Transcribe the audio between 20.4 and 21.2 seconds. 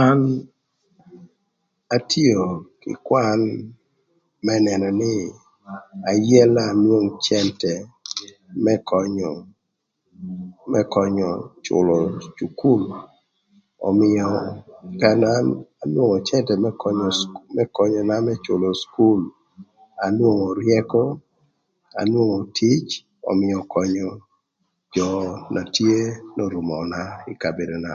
ryëkö,